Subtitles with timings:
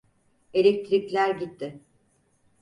[0.53, 1.81] Elektrikler gitti.